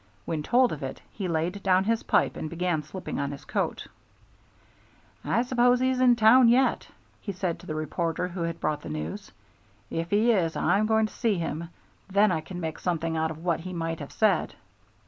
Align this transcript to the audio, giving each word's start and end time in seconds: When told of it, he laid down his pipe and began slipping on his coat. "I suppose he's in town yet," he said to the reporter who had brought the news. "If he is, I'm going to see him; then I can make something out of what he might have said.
When 0.25 0.41
told 0.41 0.71
of 0.71 0.81
it, 0.81 0.99
he 1.11 1.27
laid 1.27 1.61
down 1.61 1.83
his 1.83 2.01
pipe 2.01 2.35
and 2.35 2.49
began 2.49 2.81
slipping 2.81 3.19
on 3.19 3.29
his 3.31 3.45
coat. 3.45 3.85
"I 5.23 5.43
suppose 5.43 5.79
he's 5.79 5.99
in 6.01 6.15
town 6.15 6.49
yet," 6.49 6.87
he 7.21 7.31
said 7.31 7.59
to 7.59 7.67
the 7.67 7.75
reporter 7.75 8.27
who 8.29 8.41
had 8.41 8.59
brought 8.59 8.81
the 8.81 8.89
news. 8.89 9.31
"If 9.91 10.09
he 10.09 10.31
is, 10.31 10.55
I'm 10.55 10.87
going 10.87 11.05
to 11.05 11.13
see 11.13 11.35
him; 11.35 11.69
then 12.09 12.31
I 12.31 12.41
can 12.41 12.59
make 12.59 12.79
something 12.79 13.15
out 13.15 13.29
of 13.29 13.43
what 13.45 13.59
he 13.59 13.73
might 13.73 13.99
have 13.99 14.11
said. 14.11 14.55